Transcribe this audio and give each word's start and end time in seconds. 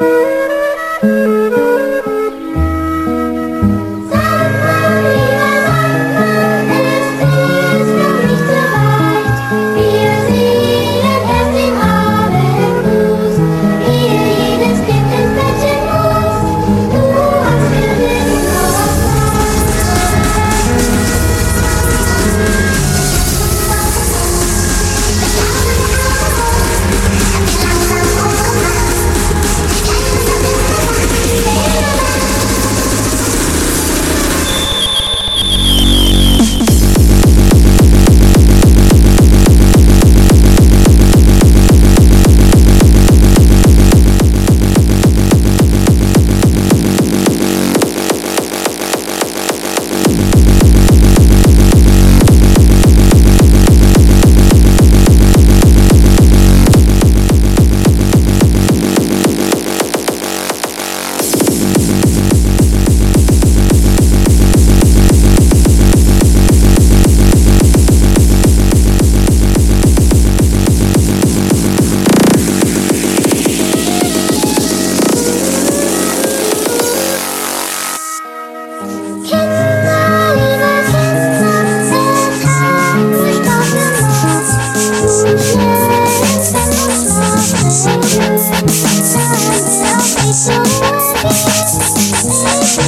Música 0.00 0.43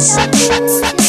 Shut 0.00 0.34
up, 0.34 0.34
shut 0.34 0.94
up. 0.94 0.99